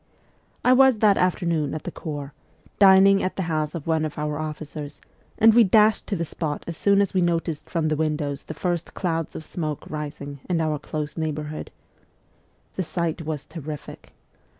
[0.65, 2.33] I was that afternoon at the Corps,
[2.79, 4.99] dining at the house of one of our officers,
[5.37, 8.55] and we dashed to the spot as soon as we noticed from the windows the
[8.55, 11.69] first clouds of smoke rising in our close neighbourhood.
[12.73, 14.11] The sight was terrific.'